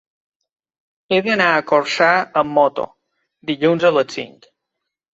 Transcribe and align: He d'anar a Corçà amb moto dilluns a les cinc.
He 1.11 1.19
d'anar 1.27 1.51
a 1.57 1.61
Corçà 1.73 2.09
amb 2.43 2.57
moto 2.57 2.89
dilluns 3.53 3.89
a 3.93 3.97
les 4.01 4.21
cinc. 4.21 4.55